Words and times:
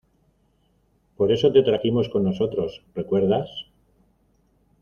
por 1.15 1.31
eso 1.31 1.51
te 1.51 1.61
trajimos 1.61 2.09
con 2.09 2.23
nosotros.¿ 2.23 2.81
recuerdas? 2.95 3.47